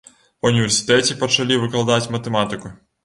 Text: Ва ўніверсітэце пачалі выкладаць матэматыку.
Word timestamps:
Ва 0.45 0.49
ўніверсітэце 0.53 1.17
пачалі 1.19 1.59
выкладаць 1.65 2.11
матэматыку. 2.17 2.75